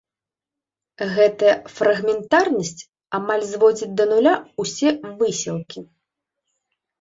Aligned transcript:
Гэтая 1.17 1.51
фрагментарнасць 1.79 2.81
амаль 3.19 3.45
зводзіць 3.51 3.91
да 4.01 4.09
нуля 4.15 4.33
ўсе 4.65 4.89
высілкі. 5.21 5.79